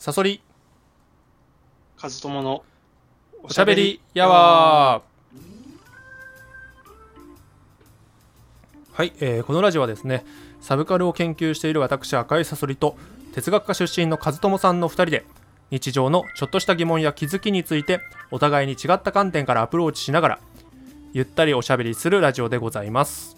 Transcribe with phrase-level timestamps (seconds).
[0.00, 0.40] サソリ。
[1.98, 2.64] カズトモの
[3.42, 8.94] おしゃべりやわー。
[8.94, 10.24] はい、えーこのラジオはですね
[10.62, 12.96] サブカルを研究している私赤いサソリと
[13.34, 15.26] 哲学科出身の和友さんの2人で
[15.70, 20.38] 日常のちょっとした疑問や気づきについてお互いに違った観点からアプローチしながら
[21.12, 23.36] ゆったりおしゃべりするラジオでございます。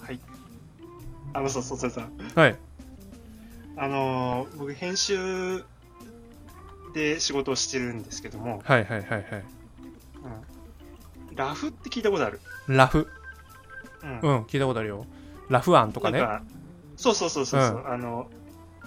[0.00, 0.18] はい。
[1.34, 2.56] あのさそうそうさんはい
[3.76, 5.64] あのー僕編集
[6.94, 9.24] で仕事をしてるんですけども、はいはいはいはい。
[11.30, 12.40] うん、ラフって聞いたことある？
[12.68, 13.08] ラフ。
[14.02, 14.20] うん。
[14.20, 15.06] うん聞いたことあるよ。
[15.48, 16.18] ラフ案とかね。
[16.20, 16.42] なんか
[16.96, 18.30] そうそうそうそうそう、うあの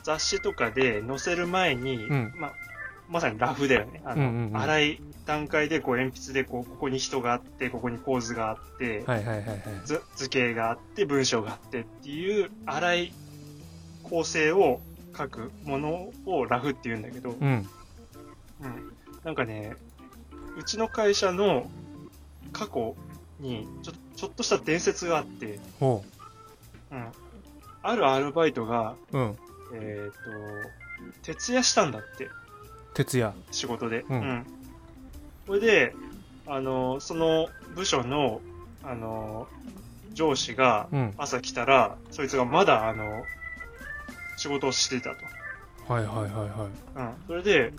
[0.03, 2.33] 雑誌とかで載せる前に、ん。
[2.37, 2.53] ま
[3.09, 4.01] まさにラフだよね。
[4.05, 4.59] あの、うんうんうん。
[4.59, 9.59] 粗い段階でこう鉛筆でこうここに人があってここに構図があって、はいはいはいはい。
[9.83, 13.13] 図図形があって文章があってっていう粗い
[14.03, 14.79] 構成を
[15.17, 17.67] 書くものをラフって言うんだけど、うん。
[18.61, 19.75] うん、なんかね
[20.57, 21.69] うちの会社の
[22.51, 22.95] 過去
[23.39, 26.03] にちょちょっとした伝説があって、ほ
[26.91, 26.95] う。
[26.95, 27.11] ん、
[27.83, 29.37] あるアルバイトが、ううん。
[29.75, 30.21] えっ、と
[31.21, 32.29] 徹夜したんだって。
[32.93, 33.33] 徹夜。
[33.51, 34.05] 仕事で。
[34.09, 34.45] うん。
[35.45, 35.93] それで、
[36.47, 38.41] あの、その部署の、
[38.83, 39.47] あの、
[40.13, 41.13] 上司がうん。
[41.17, 43.23] 朝来たら、そいつがまだ、あの、
[44.37, 45.25] 仕事をしていたと。
[45.93, 46.49] はいはいはいはい。
[46.95, 47.13] うん。
[47.27, 47.73] それで、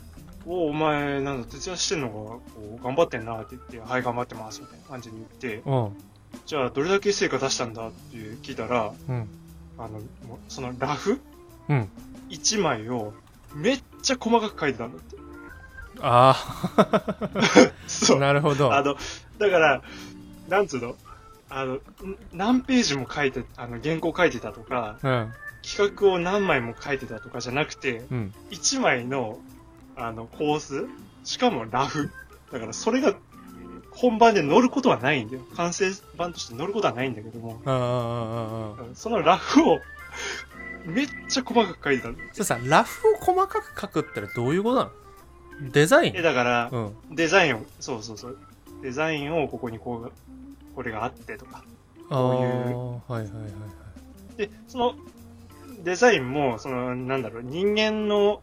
[0.47, 2.43] おお、お前、なんだ、徹夜してんのか、こ
[2.81, 5.97] う、頑張ってんなって言って、はい、頑張ってます、みたいな感じに言って、うん。
[6.47, 9.29] じゃあ、どれだけ成果出したんだって聞いたら、うん。
[9.79, 10.01] あの、
[10.49, 11.21] そのラフ？
[11.69, 11.89] うん。
[12.31, 13.13] 1枚を、
[13.55, 15.17] めっちゃ細かく書いてたんだって。
[16.01, 16.37] あ
[17.87, 18.17] そう。
[18.19, 18.73] あなるほど。
[18.73, 18.97] あの、
[19.39, 19.83] だから、
[20.49, 20.97] なんつうの？
[21.51, 21.81] あの、ん
[22.33, 29.39] 何ページも書いて、あの、原稿書いてたとか、うん企画を何枚も書いてたとかじゃなくて、うん1枚の、
[29.97, 30.89] あの、構図
[31.25, 32.11] しかもラフ。
[32.53, 33.15] だから、それが、
[33.91, 35.43] 本番で乗ることはないんだよ。
[35.57, 37.61] 完成版として乗ることはないんだけども、
[38.95, 39.81] そのラフを、
[40.87, 42.29] めっちゃ細かく書いてたんだよ。
[42.33, 45.71] それさラフを細かく書くってのはどういうことなの？
[45.73, 48.39] デザイえ、ンだから、うんデザインを、そうそうそう。
[48.83, 50.13] デザインをここにこう、
[50.77, 51.65] これがあってとか。
[52.11, 54.95] ああこういうはいはいはいはいで、その
[55.85, 58.43] デザインも、その、なんだろう、人間の、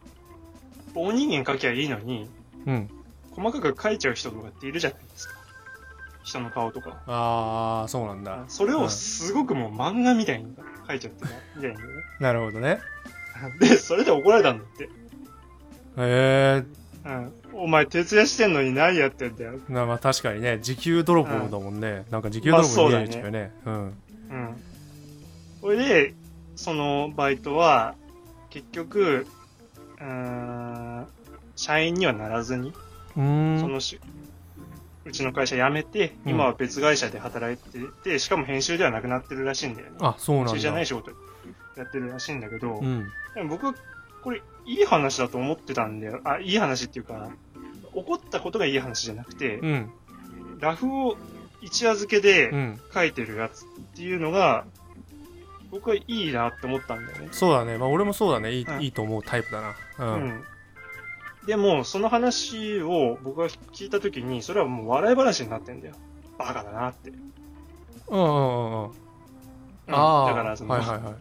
[0.94, 2.28] 大人間描きゃいいのに、
[2.66, 2.90] うん
[3.36, 5.34] 細かく描いちゃう人とかっているじゃないですか。
[6.24, 7.02] 人の顔とか。
[7.06, 10.56] ああそうなんだそれをすごくもう漫画みたいに
[10.88, 11.84] 描いちゃってたみたいなね。
[12.18, 12.80] なるほどね
[13.60, 14.84] で、それで怒られたんだって。
[14.84, 14.88] へ
[15.98, 16.64] え
[17.04, 17.32] うん。
[17.52, 19.60] お前徹夜してんのに何やってんだよ。
[19.68, 23.92] まあ確かにね時給泥棒だもんね、なんか時給泥棒に見えちゃうよね,、うんうん。
[25.60, 26.14] それで、
[26.56, 27.94] そのバイトは、
[28.50, 29.26] 結局、
[29.98, 31.06] うーん、
[31.54, 32.72] 社員にはならずに、
[33.16, 33.60] うーん。
[33.60, 34.00] そのし、
[35.04, 36.30] うちの会社辞めて、うん。
[36.32, 39.98] 今は別会社で働いてて、しかも編集ではなくなってるらしいんだよね。
[40.00, 40.50] あそうなんだ。
[40.52, 41.12] 編集じゃない仕事
[41.76, 43.06] やってるらしいんだけど、うん。
[43.34, 43.74] でも僕は
[44.22, 46.20] これいい話だと思ってたんだよ。
[46.24, 47.30] あ、いい話っていうか、
[47.92, 49.92] 怒ったことがいい話じゃなくて、うん。
[50.58, 51.16] ラフを
[51.60, 52.80] 一夜漬けでうん。
[52.92, 54.66] 書いてるやつっていうのが、
[55.76, 57.28] 僕はいいなって思ったんだよね。
[57.32, 60.44] そうだねまあ俺もそうだねいい,、うんいいと思うタイプだなう、うんん。
[61.46, 65.94] でも、その話を僕が聞いたときに、それはもう笑い話になってんだよ。
[66.38, 67.10] バカだなって。
[68.08, 68.90] うんうんうんうんうん
[69.88, 71.14] ああだから、その、はいはいはい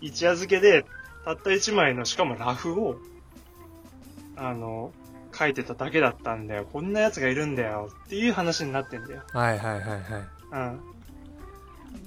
[0.06, 0.84] 一夜漬けで、
[1.24, 2.96] たった一枚の、しかもラフを、
[4.36, 4.92] あの、
[5.36, 6.64] 書いてただけだったんだよ。
[6.72, 7.90] こんな奴がいるんだよ。
[8.06, 9.22] っていう話になってんだよ。
[9.32, 10.00] はいはいはいはい
[10.52, 10.80] うん。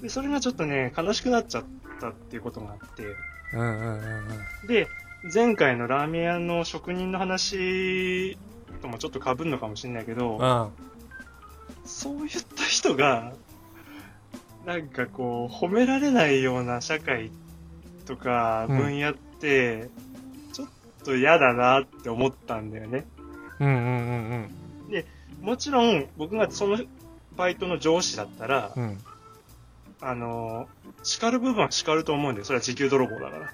[0.00, 1.64] で、それがちょっとね、悲しくなっちゃっ
[2.00, 3.04] たっていうことがあって。
[3.52, 3.98] うんうんうん
[4.62, 4.88] うんで、
[5.32, 8.36] 前回のラーメン屋の職人の話
[8.80, 10.70] ともちょっと被るのかもしれないけど、あ
[11.84, 13.32] そういった人が、
[14.66, 17.30] なんかこう、褒められないような社会
[18.06, 19.90] とかうん分野って、
[20.52, 20.68] ちょっ
[21.04, 23.06] と嫌だなって思ったんだよね。
[23.60, 23.78] うんうんう
[24.38, 24.54] ん
[25.40, 26.78] もちろん、僕がその
[27.36, 28.98] バイトの上司だったら、うんうん
[30.02, 30.68] あの、
[31.02, 32.44] 叱る部分は叱ると思うんだよ。
[32.44, 33.52] それは時給泥棒だから。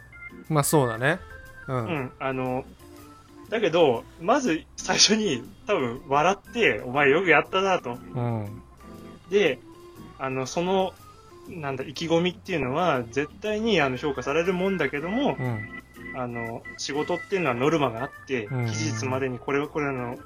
[0.49, 1.21] まあそうだね
[1.67, 2.65] うん、うん、あの、
[3.51, 7.99] だけど、まず最初に多分笑って、お前よくやったなと。
[8.15, 8.63] うん
[9.31, 9.59] で、
[10.19, 10.95] あの、その、
[11.49, 15.69] なんだ、意気込みっていうのは、絶対にあの評価されるもんだけども、うん
[16.17, 20.19] あの、仕事っていうのはノルマがあって、うん期日までにこれはこれの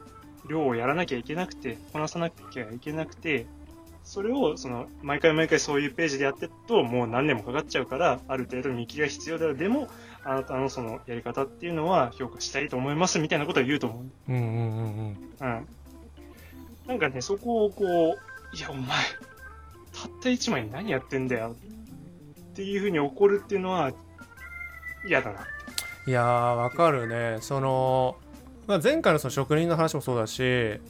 [0.49, 3.47] 量をやらなきゃいけなくて、こなさなきゃいけなくて、
[4.05, 9.55] それを、その、毎回毎回そういうページでやってると、もう何年もかかっちゃうから、ある程度見切りが必要だよ。
[9.55, 9.89] でも、
[10.25, 14.33] あなたのそのやり方っていうのは評価したいと思いますみたいなことは言うと思う。
[14.33, 15.69] うんうんうんうんうん。
[16.87, 18.87] なんかね、そこをこう、いや、お前、
[19.93, 21.55] たった一枚に何やってんだよ
[22.53, 23.93] っていうふうに怒るっていうのは
[25.07, 25.41] 嫌だな。
[26.07, 28.17] いやーわかるねその、
[28.67, 30.81] まあ、前回のその職人の話もそうだしうん。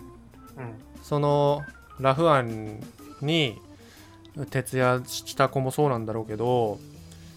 [1.02, 1.62] その
[2.00, 2.80] ラフ案
[3.24, 3.60] に
[4.50, 6.78] 徹夜した子もそうなんだろうけど、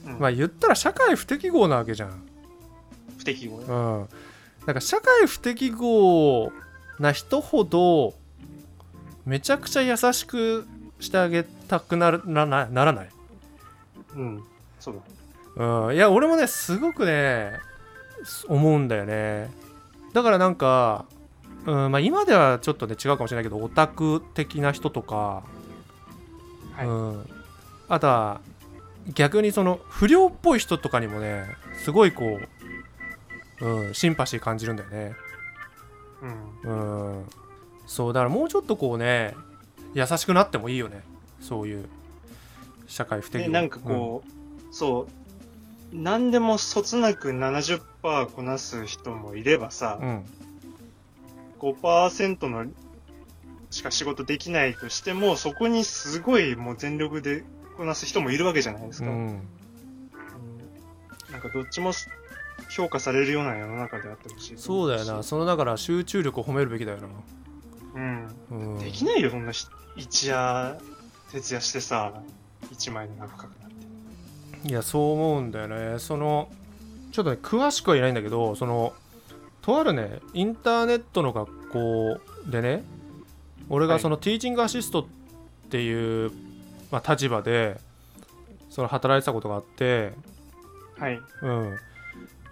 [0.06, 2.28] うん、まあ言ったら社会不適合なわけじゃん。
[3.18, 4.08] 不適合ねうん。
[4.62, 6.52] だから社会不適合
[7.00, 8.14] な人ほど
[9.26, 10.68] めちゃくちゃ優しく
[11.00, 13.10] してあげたくなるななならない。
[14.16, 14.44] うん。
[14.80, 15.02] そうだ。
[15.88, 17.54] うん、いや俺もねすごくね
[18.24, 19.50] す思うんだよね
[20.14, 21.06] だからなんか、
[21.66, 25.44] うんまあ、今ではちょっとね違うかもしれないけどオタク的な人とか、
[26.76, 26.88] はい。
[26.88, 27.30] うん、
[27.88, 28.42] あとは
[29.14, 31.46] 逆にその不良っぽい人とかにもね
[31.84, 32.40] すごいこ
[33.62, 35.16] う、うん、シンパシー感じるんだよね。
[36.64, 37.16] うん。
[37.18, 37.26] うん。
[37.88, 39.36] そうだからもうちょっとこうね
[39.94, 41.04] 優しくなってもいいよね。
[41.40, 41.86] そういう
[42.88, 45.08] 社会不適で、合なんかこう、そう、
[45.94, 47.82] 何でもそつなく70%
[48.28, 50.26] こなす人もいればさ、うん、うん
[51.60, 52.66] 5%の
[53.76, 57.44] しか仕事できないとしても、そこにすごいもう全力で
[57.78, 59.10] こなす人もいるわけじゃないですか。
[59.10, 59.48] うんうん
[61.32, 61.92] なんかどっちも
[62.70, 64.58] 評価されるような世の中であってほしい。
[64.58, 65.24] そうだよな。
[65.24, 67.08] そのだから集中力を褒めるべきだよな、
[67.96, 68.36] うん。
[68.52, 69.68] うん、できないよ、そんなし
[69.98, 70.80] 一夜、
[71.34, 72.22] 徹夜してさ、
[72.72, 74.70] 一枚の中書くなんて。
[74.70, 76.50] いやそう思うんだよねその
[77.12, 78.94] ちょっとね詳しくは言えないんだけどその
[79.62, 82.18] とあるねインターネットの学校
[82.48, 82.84] でね
[83.70, 83.98] 俺はい。
[83.98, 85.06] がそのティーチングアシストっ
[85.70, 86.32] ていう、
[86.92, 87.80] まあ、立場で
[88.70, 90.14] その働いてたことがあって
[90.98, 91.20] はい。
[91.42, 91.78] うん。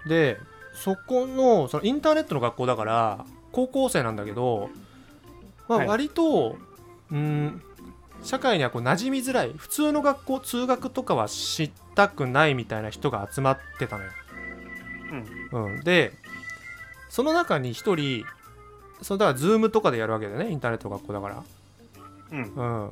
[0.07, 0.37] で
[0.73, 4.69] そこのそのインターネットの学校だから高校生なんだけど、
[5.67, 5.87] まあ、はい。
[5.87, 6.57] 割と、
[7.11, 7.61] うん
[8.23, 14.11] 社会にはこう馴染みづらい普通の学校通学とかは知ったくないみたいな人が集まってたのよ。
[15.51, 16.13] うん、で
[17.09, 18.25] その中に一人
[19.03, 21.43] そのだからズームとかでやるわけだよねインターネットの学校だから。
[22.31, 22.53] うん。
[22.55, 22.91] うん、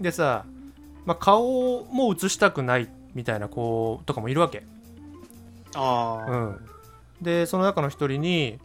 [0.00, 0.44] でさ、
[1.04, 4.64] まあ、顔も映したくないみたいな子とかもいるわけ。
[5.74, 6.30] ああ。
[6.30, 6.68] うん、
[7.20, 8.58] でその中の一人に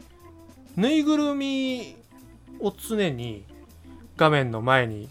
[0.76, 1.96] ぬいぐるみ
[2.60, 3.44] を常に
[4.16, 5.08] 画面の前に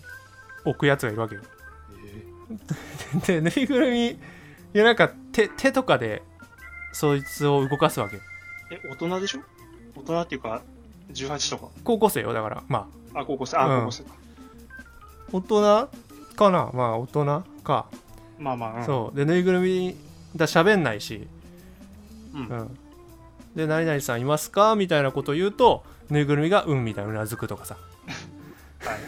[0.65, 1.41] 置くやつがいるわけよ。
[3.27, 4.17] でぬいぐるみい
[4.73, 6.23] やなんか手手とかで
[6.93, 8.21] そいつを動かすわけよ。
[8.71, 9.39] え、大人でしょ？
[9.95, 10.61] 大人っていうか、
[11.13, 11.71] 18とか。
[11.83, 13.57] 高校生よだからまああ、高校生。
[13.57, 14.15] あ、うん高校生か。
[15.31, 15.89] 大人
[16.35, 16.69] かな？
[16.73, 17.87] まあ大人か、
[18.37, 18.85] まあまあ、うん。
[18.85, 19.95] そうでぬいぐるみ
[20.35, 21.27] だ喋んないし、
[22.33, 22.37] う。
[22.37, 22.47] ん。
[22.47, 22.77] うん、
[23.55, 24.75] で何々さんいますか？
[24.75, 27.77] みたいなことを言うとぬいぐるみがうんみたいなうなずくとかさ
[28.79, 28.99] はい。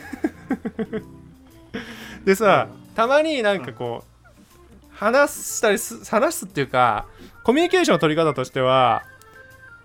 [2.26, 4.10] でさ、たまになんかこう、
[4.92, 7.06] 話したりす話すっていうか
[7.44, 9.04] コミュニケーションの取り方としては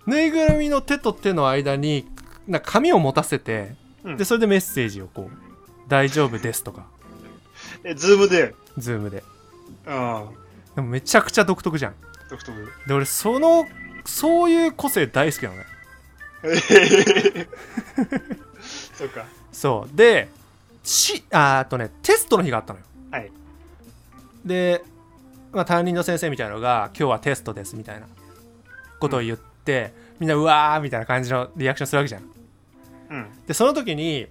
[0.05, 2.07] ぬいぐるみの手と手の間に
[2.47, 5.37] な紙を持たせて、うんでそれでメッセージをこう
[5.89, 6.85] 「大丈夫です」とか
[7.83, 8.53] え、ズームで？
[8.77, 9.23] ズームで
[9.87, 10.31] ああ。
[10.75, 11.95] でもめちゃくちゃ独特じゃん
[12.29, 12.71] 独特。
[12.87, 13.65] で俺その
[14.05, 15.65] そういう個性大好きなのね
[18.95, 19.25] そうか。
[19.51, 20.29] そうで
[20.83, 23.31] しああとねテストの日があったのよはい。
[24.45, 24.83] で、
[25.51, 28.05] まあ、担任の先生みたいなのが「今日はテストです」みたいな
[28.99, 29.54] ことを言って、
[30.19, 32.23] みんなうわーみたいな感じのリアクションするわけじゃん。
[33.09, 33.27] うん。
[33.47, 34.27] でその時に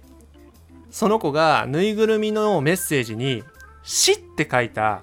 [0.89, 3.43] その子がぬいぐるみのメッセージに
[3.83, 5.01] 「死」って書いた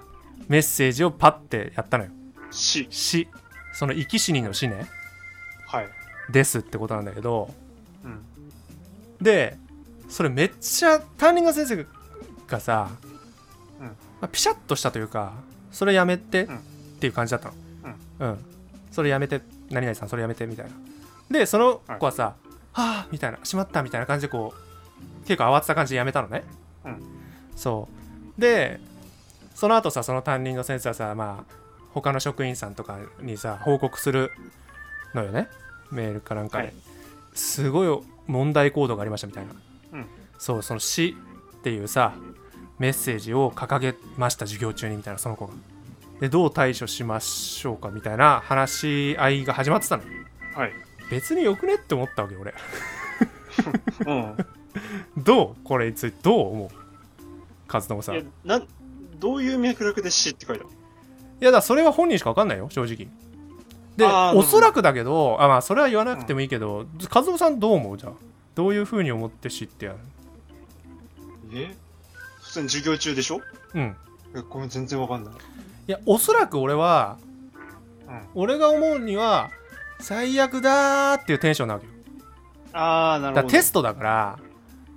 [0.48, 2.10] メッセージをパッてやったのよ。
[2.50, 2.86] し。
[2.90, 3.28] 死
[3.72, 4.86] その生き死にの死ね。
[5.66, 5.88] はい。
[6.30, 7.52] ですってことなんだけど。
[8.04, 8.24] うん。
[9.20, 9.56] で
[10.08, 11.86] それめっちゃ担任の先生
[12.46, 12.90] がさ、
[13.80, 13.86] うん。
[13.86, 15.32] まあ、ピシャッとしたというか
[15.70, 16.60] それやめてっうん。
[17.00, 17.54] ていう感じだったの。
[18.20, 18.38] うん、
[18.92, 19.40] それやめて
[19.72, 20.72] 何々さんそれやめてみたいな。
[21.30, 22.34] でその子はさ
[22.72, 26.44] 「はあ」みたいな「しまった」みたいな感じでこう結構慌てた感じでやめたのね、
[26.84, 27.02] うん。
[27.56, 27.88] そ
[28.38, 28.40] う。
[28.40, 28.80] で
[29.54, 31.54] その後さその担任の先生はさまあ
[31.92, 34.30] 他の職員さんとかにさ報告する
[35.14, 35.48] のよね。
[35.90, 36.74] メールかなんかで、はい。
[37.34, 39.52] すごい問題行動がありましたみたいな、
[39.92, 40.06] うん。
[40.38, 41.16] そうその死
[41.58, 42.14] っていうさ
[42.78, 45.52] メッセージを掲げました授業中にみたいなその子が
[46.22, 50.04] でどう対処しましょうかみたいな話し合いが始まってたの。
[50.54, 50.72] はい。
[51.10, 52.54] 別によくねって思ったわけ俺。
[54.06, 54.36] うん。
[55.24, 56.68] どうこれについてどう思う
[57.68, 58.14] 和友さん。
[58.14, 58.68] いいや、なん、
[59.18, 60.70] どういう脈絡で死って書いたの
[61.40, 63.08] やだからそれは本人しか分かんないよ正直。
[63.96, 67.98] であーおそらくだけどあまあそれは言わなくてもいいけど、和夫さんどう思う？
[67.98, 68.12] じゃあ
[68.54, 69.98] どういうふうに思って知ってやる？
[71.52, 71.74] え？
[72.42, 73.40] 普通に授業中でしょ？
[73.74, 73.96] うん。
[74.36, 75.34] えごめん、全然わかんない。
[75.88, 77.18] いやおそらく俺は
[78.06, 78.20] うん。
[78.34, 79.50] 俺が思うには
[80.00, 81.92] 最悪だーっていうテンションなわけよ。
[82.72, 83.48] あー、なるほど。
[83.48, 84.38] テストだから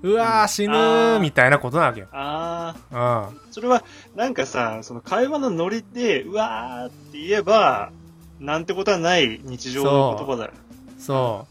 [0.02, 2.08] うわー死ぬみたいなことなわけよ。
[2.12, 2.98] あうん。
[2.98, 3.84] ー、それは、
[4.16, 7.92] なんかさ、その会話のノリで、うわーって言えば、
[8.40, 10.52] なんてことはない日常の言葉だよ。
[11.00, 11.48] そ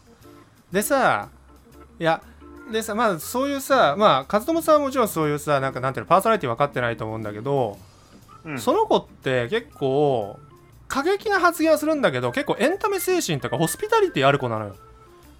[0.71, 0.73] う。
[0.73, 1.29] でさ
[1.99, 2.21] いや
[2.71, 7.77] でさまあそういうさまあ和友さんはもちろんそういうさなんかなんていうのパーソナリティ分かってないと思うんだけど、
[8.45, 8.59] うん。
[8.59, 10.39] その子って結構
[10.87, 14.75] 過激な発言はするんだけど結構エンタメ精神とかホスピタリティある子なのよ。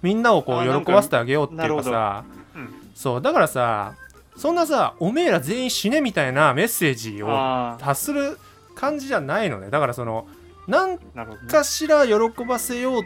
[0.02, 2.24] みんなをこう喜ばせてあげようっていうかさ。
[2.54, 2.74] うん。
[2.94, 3.22] そう。
[3.22, 3.94] だからさ
[4.36, 8.38] そんなさおめえら全員死ねみたいなメッセージをあ発する
[8.74, 9.70] 感じじゃないのね。
[9.70, 10.26] だからその
[10.66, 11.48] なんー、なるほどね。
[11.48, 13.04] かしら喜ばせようっ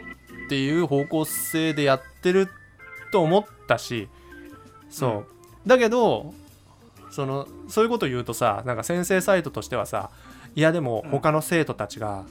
[0.49, 2.49] ていう方向性でやってる
[3.11, 4.09] と思ったし。
[4.89, 5.25] そう、うん。
[5.65, 6.33] だけど
[7.11, 10.09] そのそういうこと言うとさなんか先生サイトとしてはさ
[10.55, 12.25] いやでもうん他の生徒たちが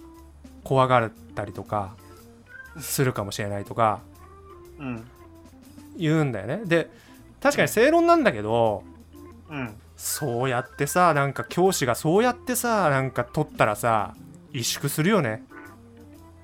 [0.64, 1.94] 怖がったりとか
[2.78, 4.00] するかもしれないとか
[4.78, 5.04] うん。
[5.96, 6.90] 言うんだよねで
[7.40, 8.82] 確かに正論なんだけど
[9.50, 9.75] うん。
[9.96, 14.14] そうやってさなんか教師がそうやってさなんか取ったらさ
[14.52, 15.42] 萎縮するよね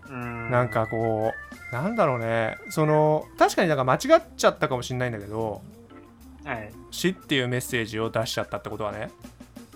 [0.09, 0.51] うん。
[0.51, 1.33] なん、かこ
[1.73, 5.63] うなんだろうねその確かになんか間違っちゃったかもしれないんだけどはい。
[6.91, 9.11] 「死」っていうメッセージを出しちゃったってことはね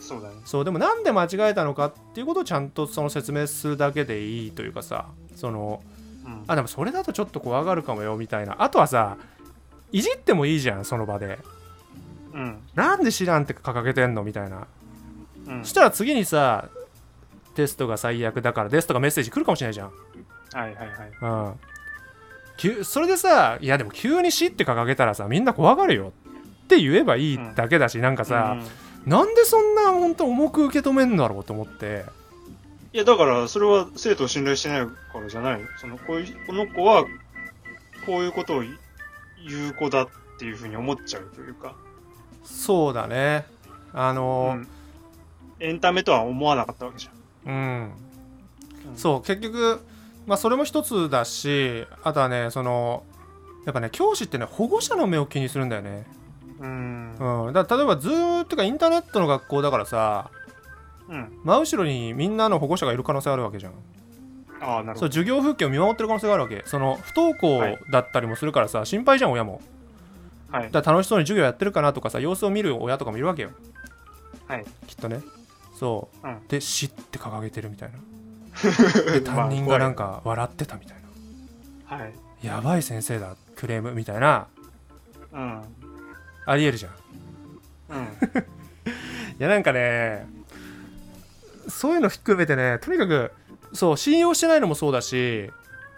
[0.01, 0.35] そうだね。
[0.45, 5.83] そうでもなんで間違えたのかっていうことをちゃんとその説明するだけでいいというかさその
[6.25, 6.45] うん。
[6.47, 9.17] あでもそれだとちょっと怖がるかもよみたいなあとはさ
[9.93, 11.39] いじってもいいじゃんその場で
[12.33, 12.59] うん。
[12.75, 14.67] なんで知らんって掲げてんのみたいな
[15.49, 15.71] うんそ。
[15.71, 16.69] したら次にさ
[17.55, 19.93] テストが最悪だからですとかメッセージ来るかもしれないじゃんは
[20.55, 20.89] いはいはい。
[21.21, 21.55] うん
[22.57, 26.13] 急それでさいやでも急に死って掲げたらさみんな怖がるよ
[26.77, 28.57] って言えばいいだけだし、なんかさ、
[29.05, 32.05] なんでそんな本当重く受け止めんだろうと思って。
[32.93, 35.61] いや、だから、それは生徒を信頼してないからじゃない？
[35.61, 37.05] のその、こういう、この子は、
[38.07, 40.09] こういうことを言う子だっ
[40.39, 41.75] ていうふうに思っちゃうというか、
[42.45, 43.47] そうだね。
[43.93, 44.69] あうのん。
[45.59, 47.11] エンタメとは思わなかったわけじ
[47.47, 47.59] うん、ゃん。
[48.91, 48.97] うん。
[48.97, 49.81] そう結局
[50.27, 53.03] まあそれも一つだしあとはねその
[53.67, 56.07] やっぱね教師ってね保護者の目を気にするんだよね、
[56.61, 57.47] うーん。
[57.47, 60.31] うん、だ例えばズームっていうかインターネットの学校だからさ
[61.09, 61.33] うん。
[61.45, 63.73] 真後ろにみんなの保護者がいる可能性あるわけじゃん
[64.63, 65.01] ああ、なるほど。
[65.01, 69.61] そう授業風景を見守ってる可能性があるわけその不登校だったりもするからさ、心配じゃん親も
[70.51, 70.71] はい。
[70.71, 73.51] だから楽しそうに授業やってるかなとかさ様子を見る親とかもいるわけよ
[74.47, 74.65] はい。
[74.87, 75.21] きっとね
[75.79, 77.99] そう、うんで「死」って掲げてるみたいな
[79.13, 80.97] で担任がなんか笑ってたみたい
[81.89, 82.13] なはい。
[82.43, 84.47] やばい先生だクレームみたいな
[85.33, 85.63] うん。
[86.51, 86.95] ありえるじゃんい
[87.91, 88.09] うん。
[89.39, 90.27] やなんかね
[91.69, 93.33] そういうの含めてねとにかく
[93.73, 95.51] そう信用してないのもそうだし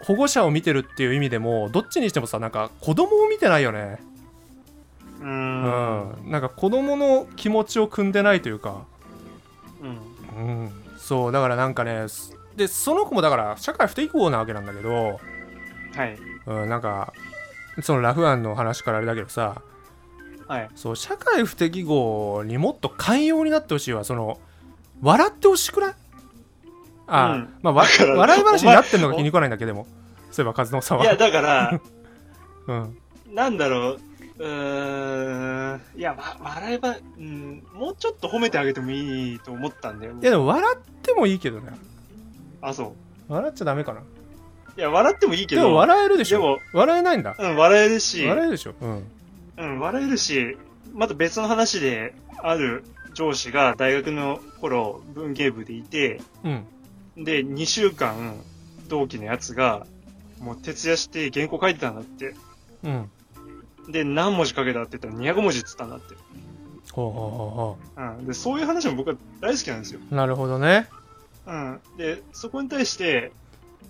[0.03, 3.97] 保護者を見てるっていう意味でもどっちにしてもさなんか子供を見てないよね
[5.21, 5.23] う。
[5.23, 5.61] うん
[6.27, 8.83] んなんか子供の気持ちを汲んでないというか
[9.81, 10.61] うん。
[10.61, 15.19] うんそうだからなんかねすでその子もだから社会不適合なわけなんだけど、
[15.95, 16.17] はい。
[16.45, 17.11] うん、なんか
[17.81, 19.63] そのラフ案の話からあれだけどさ
[20.47, 20.69] はい。
[20.75, 24.03] そう社会不適合にもっと寛容になってほしいわ。
[24.03, 24.39] その
[25.01, 25.93] 笑ってほしくない？
[27.07, 27.53] あ、うん。
[27.61, 29.87] まあ笑い話になってんのが気に食わないんだけども。
[30.31, 31.79] そういえば和野さんいや、は、だから、
[32.67, 32.97] うん、
[33.35, 33.99] なんだろう、
[34.39, 40.13] うーん、いや、わ笑えば、うん、もうちょっと褒めてあげてもいいと思ったんだよ。
[40.13, 41.71] いやでも笑ってもいいけどね。
[42.61, 42.95] あ、そ
[43.29, 43.31] う。
[43.31, 44.01] 笑っちゃダメかな。
[44.75, 46.39] いや、笑ってもいいけど、でも笑えるでしょ。
[46.39, 47.35] でも笑えないんだ。
[47.37, 48.73] うん、笑えるし、笑えるでしょ。
[48.81, 49.11] うん
[49.57, 50.57] うん、笑えるし、
[50.93, 52.83] また別の話で、ある
[53.13, 56.65] 上司が大学の頃、文芸部でいて、うん
[57.17, 58.35] で、2週間、
[58.87, 59.85] 同期のやつが、
[60.39, 62.35] もう徹夜して原稿書いてたんだって。
[62.83, 63.09] うん
[63.89, 66.15] で、何文字書けたって言ったら200文字って言ったんだって。
[66.91, 68.25] ほうほうほうほうん。
[68.27, 69.99] で、そういう話も僕は大好きなんですよ。
[70.09, 70.87] うなるほどね
[71.45, 71.79] うん。
[71.97, 73.31] で、そこに対して、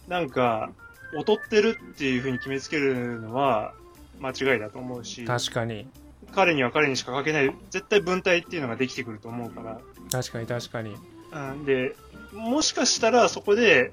[0.07, 0.71] なんか、
[1.13, 3.73] 劣ってるっていう風に決めつけるのは、
[4.19, 5.87] 間違いだと思うし、確かに。
[6.33, 9.79] 彼には彼にしか書けない、絶対文体っていうのができてくると思うから、
[10.11, 10.95] 確かに確かに。
[11.31, 11.95] うん、で、
[12.33, 13.91] もしかしたらそこで、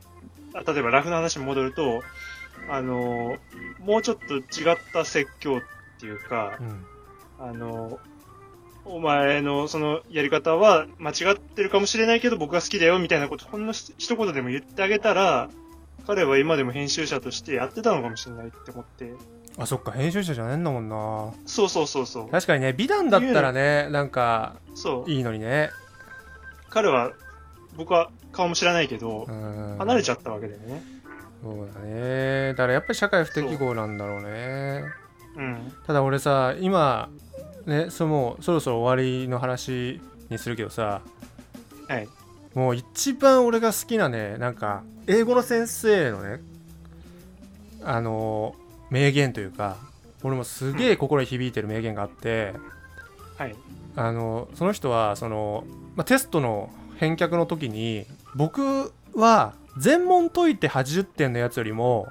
[0.54, 2.02] あ例えばラフの話に戻ると、
[2.68, 3.36] あの、
[3.80, 5.60] もうちょっと違った説教っ
[6.00, 6.84] ていうかう、ん。
[7.38, 7.98] あの、
[8.84, 15.50] お前のそのやり方は間違ってるかもしれないけど僕が好きだよみたいなことほんのひ一言でも言ってあげたら、
[16.06, 19.14] 彼は今でも編集者としてやってたのかもしれないって思って。
[19.60, 22.28] あそっか編集者じゃねえんだもんなそうそうそうそう。
[22.30, 25.10] 確かにね美談だったらねなんかそう。
[25.10, 25.70] いいのにね
[26.70, 27.12] 彼は、
[27.76, 30.82] 僕は顔も知らないけどう、ん離れちゃったわけだよね。
[31.42, 34.84] そうだねだからやっぱり社会不適合なんだろうね
[35.36, 35.72] うん。
[35.86, 37.08] ただ俺さ今
[37.66, 41.02] ねそのそろそろ終わりの話にするけどさ
[41.88, 42.08] はい。
[42.54, 46.40] もう一番俺が好きなねなんか英語の先生のね
[47.82, 48.54] あの
[48.90, 49.76] 名言というか
[50.22, 52.54] 俺もすげえ心に響いてる名言があって、
[53.38, 53.54] はい。
[53.96, 55.64] あのその人はその、
[55.96, 62.08] まあ、テストの返却の時に僕は全問解いて80点のやつよりも、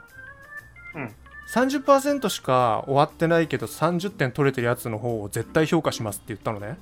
[0.95, 1.11] うん
[1.49, 6.77] 30%しか終わってないけど30点取れてるやつの方を絶対評価しますって言ったのね。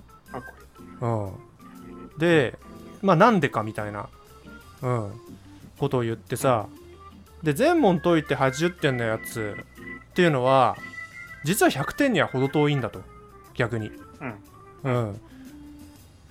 [0.99, 2.57] うん、で
[3.01, 4.09] まあなんでかみたいな、
[4.81, 5.11] うん、
[5.79, 6.67] ことを言ってさ
[7.43, 9.55] で全問解いて80点のやつ
[10.17, 10.75] っていうのは
[11.43, 13.03] 実は100点には程遠いんだと。
[13.53, 13.91] 逆に、
[14.83, 14.91] うん。
[14.91, 15.21] うん、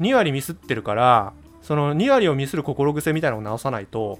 [0.00, 4.18] 2割ミスってるからその2割をミスる心癖みたいなのを直さないと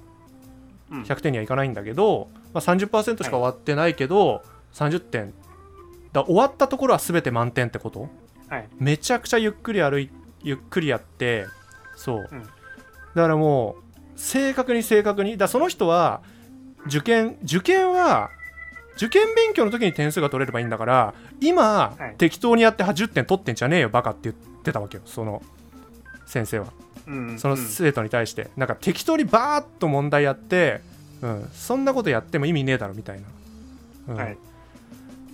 [0.93, 0.99] いい。
[0.99, 1.03] うん。
[1.03, 5.35] 100点にはいかないんだけど、まあ、30%しか終わってないけど、30点。
[6.13, 8.09] だ終わったところは全て満点ってこと？
[8.49, 8.69] はい。
[8.79, 10.11] めちゃくちゃゆっくり歩い
[10.45, 11.47] ゆっくりやって
[11.97, 12.43] そう、うん。
[12.43, 16.23] だからもう正確に正確にだその人は
[16.87, 18.31] 受験受験は
[18.97, 22.15] 受験勉強の時に点数が取れればいいんだから今、はい。
[22.19, 25.43] 適当にやって80点取ってんじゃねえよバカって言ってたわけよその
[26.27, 26.67] 先生は。
[27.07, 27.39] うん。
[27.39, 30.81] その生徒に対して、なんか適当にバーッと問題やって、
[31.23, 33.27] うん、そんなことやっても意味ねえだろみたいな、
[34.09, 34.17] うん。
[34.17, 34.37] はい。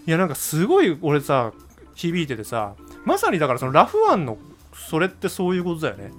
[0.07, 1.53] いやなんかすごい俺さ
[1.95, 4.37] 響いててさまさにだからそのラフワンの
[4.75, 6.13] それってそういうことだよね。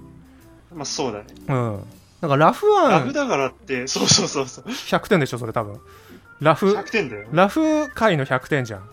[0.74, 1.26] まあそうだね。
[1.48, 1.84] うん。
[2.22, 4.66] なんかラフワンラフだからって、そうそうそうそう。
[4.66, 5.80] 100点でしょそれ多分
[6.44, 7.28] ラフ100点だよ。
[7.32, 8.90] ラフ界の100点じゃん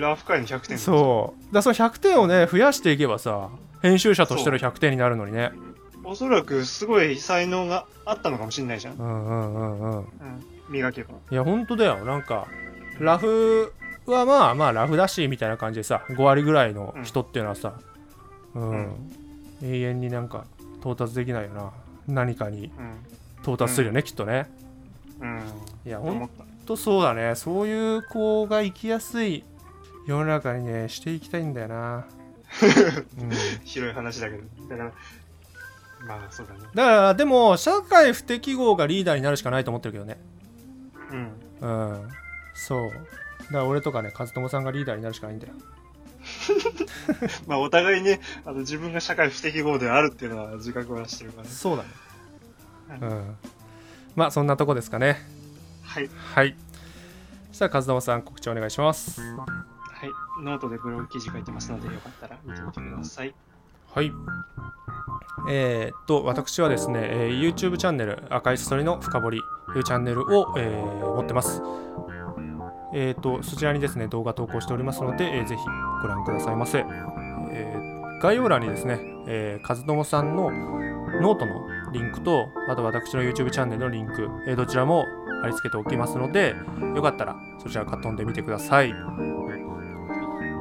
[0.00, 3.50] ラフ界の100点そうだからその100点をね増やしていけばさ
[3.82, 5.52] 編集者としての100点になるのにね
[6.04, 8.96] おそらくすごい才能があったのかもしれないじゃん。
[8.96, 10.06] うんうんうんうんうん。
[10.68, 11.14] 磨けば。
[11.30, 12.46] いや本当だよなんか
[12.98, 13.72] ラフ
[14.06, 17.74] はまあまあラフだしみたいな感じでさ5割ぐらいの人っていうのはさ、
[18.54, 19.10] うんうん
[19.62, 20.44] 永遠になんか
[20.80, 21.72] 到達できないよな
[22.06, 22.96] 何かにうん。
[23.42, 24.50] 到達するよね、きっとね
[25.20, 25.40] うん。
[25.86, 26.44] いやほん思った。
[26.64, 27.34] とそうだね。
[27.34, 29.44] そういう子が生きやすい
[30.06, 32.06] 世の中にねしていきたいんだよな、
[33.18, 33.30] うん、
[33.64, 34.42] 広い話だけど。
[34.68, 34.92] だから、
[36.06, 36.60] まあそうだね。
[36.74, 40.18] だからでも社会不適合がリーダーになるしかないと思ってるけどね。
[41.10, 41.68] うん。
[41.68, 42.08] うん。
[42.54, 42.90] そう。
[42.90, 43.04] だか
[43.50, 45.54] ら俺とかね和友さんがリーダーになるしかないんだよ。
[47.46, 51.48] まあお互いね、あの自分が社会不適合であるっていうのは自覚はしてるからね。
[51.50, 51.88] そうだね。
[53.00, 53.36] ううん。
[54.16, 55.33] まあそんなとこですかね
[55.94, 56.10] はい。
[56.34, 56.56] はい
[57.50, 60.42] そしたら和友さん告知お願いしますはい。
[60.42, 63.32] ノートでブログ記事書いてますので、よかったら見てみてください。
[63.94, 64.12] はい
[65.48, 69.40] えーっと私はですね、えー YouTube チャンネル赤いサソリの深掘り
[69.72, 71.62] というチャンネルを、えー持ってます
[72.92, 75.62] えーっとそちらにですね動画投稿しておりますので、えーぜひ
[76.02, 76.78] ご覧くださいませ、
[77.52, 80.50] えー概要欄にですね、えー、和友さんの
[81.20, 81.52] ノートの
[81.92, 85.04] リンクとあと私の YouTube チャンネルのリンク、えーどちらも
[85.44, 86.56] 貼り付けておきますので
[86.96, 88.94] よかったらそちらから飛んでみてください。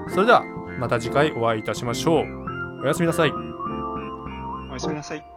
[0.09, 0.43] それでは
[0.79, 2.81] また次回お会いいたしましょう。
[2.83, 3.31] おやすみなさい。
[3.31, 5.32] おやすみなさい。